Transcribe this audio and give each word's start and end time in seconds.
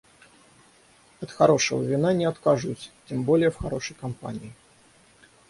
От 1.21 1.31
хорошего 1.31 1.83
вина 1.83 2.11
не 2.13 2.25
откажусь, 2.25 2.89
тем 3.07 3.21
более 3.23 3.51
в 3.51 3.57
хорошей 3.57 3.93
компании. 3.95 4.51